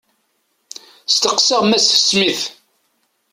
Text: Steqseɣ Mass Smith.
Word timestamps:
Steqseɣ 1.13 1.61
Mass 1.65 1.87
Smith. 2.07 2.43